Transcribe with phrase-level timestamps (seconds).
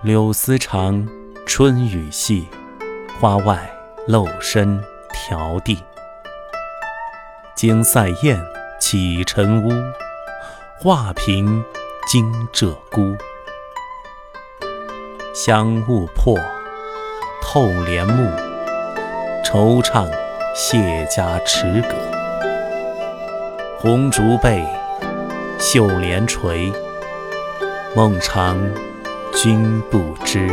[0.00, 1.08] 柳丝长，
[1.44, 2.46] 春雨细，
[3.18, 3.68] 花外
[4.06, 4.80] 漏深
[5.12, 5.82] 迢递。
[7.56, 8.40] 惊塞雁
[8.80, 9.72] 起尘屋，
[10.80, 11.64] 画屏
[12.06, 13.18] 惊鹧鸪。
[15.34, 16.38] 香雾破，
[17.42, 18.30] 透帘幕，
[19.44, 20.08] 惆怅
[20.54, 21.96] 谢家池阁。
[23.80, 24.64] 红烛背，
[25.58, 26.72] 绣帘垂，
[27.96, 28.56] 梦长
[29.34, 30.48] 君不知。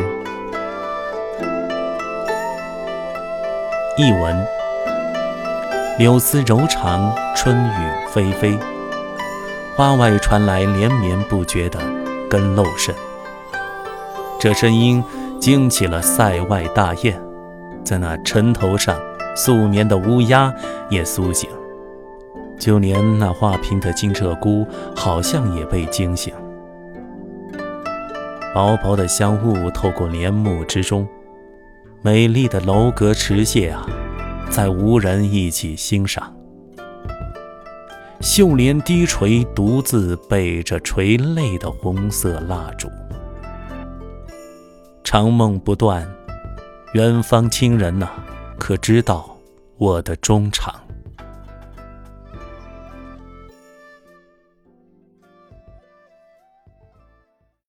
[3.97, 4.45] 译文：
[5.97, 8.59] 柳丝柔长，春雨霏霏，
[9.75, 11.79] 花外传来连绵不绝的
[12.29, 12.93] 根漏声。
[14.39, 15.03] 这声音
[15.39, 17.19] 惊起了塞外大雁，
[17.83, 18.95] 在那城头上
[19.35, 20.53] 宿眠的乌鸦
[20.89, 21.49] 也苏醒，
[22.59, 26.33] 就连那画屏的金鹧鸪好像也被惊醒。
[28.55, 31.05] 薄薄的香雾透过帘幕之中，
[32.01, 33.85] 美丽的楼阁池榭啊，
[34.49, 36.33] 在无人一起欣赏。
[38.21, 42.89] 秀帘低垂，独自背着垂泪的红色蜡烛。
[45.03, 46.09] 长梦不断，
[46.93, 48.07] 远方亲人呐，
[48.57, 49.37] 可知道
[49.77, 50.73] 我的衷肠？